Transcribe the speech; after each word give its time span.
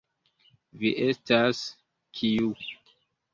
Vi 0.83 0.93
estas, 1.07 1.59
kiu. 2.21 2.49